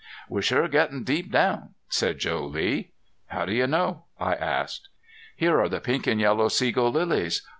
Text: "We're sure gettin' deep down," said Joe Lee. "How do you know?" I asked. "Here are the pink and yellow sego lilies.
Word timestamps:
"We're 0.27 0.41
sure 0.41 0.67
gettin' 0.67 1.03
deep 1.03 1.31
down," 1.31 1.75
said 1.87 2.17
Joe 2.17 2.43
Lee. 2.47 2.89
"How 3.27 3.45
do 3.45 3.53
you 3.53 3.67
know?" 3.67 4.05
I 4.19 4.33
asked. 4.33 4.89
"Here 5.35 5.59
are 5.61 5.69
the 5.69 5.79
pink 5.79 6.07
and 6.07 6.19
yellow 6.19 6.47
sego 6.47 6.87
lilies. 6.89 7.47